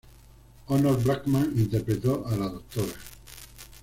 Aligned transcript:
Honor 0.69 0.97
Blackman 1.03 1.51
interpretó 1.55 2.25
a 2.25 2.31
la 2.35 2.47
Dra. 2.47 2.85